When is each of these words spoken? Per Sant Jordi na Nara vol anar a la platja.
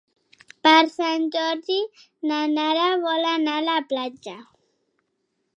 Per 0.67 0.77
Sant 0.93 1.27
Jordi 1.35 1.77
na 2.31 2.39
Nara 2.55 2.89
vol 3.07 3.31
anar 3.35 3.61
a 3.63 3.67
la 3.71 3.79
platja. 3.93 4.39